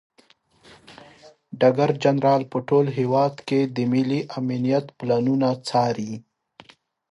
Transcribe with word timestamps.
ډګر 1.59 1.91
جنرال 2.03 2.41
په 2.51 2.57
ټول 2.67 2.85
هیواد 2.99 3.33
کې 3.47 3.59
د 3.75 3.77
ملي 3.91 4.21
امنیت 4.39 4.85
پلانونه 4.99 5.47
څاري. 5.67 6.11